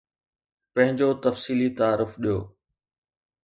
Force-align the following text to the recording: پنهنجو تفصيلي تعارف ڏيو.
پنهنجو 0.73 1.09
تفصيلي 1.25 1.69
تعارف 1.77 2.11
ڏيو. 2.23 2.39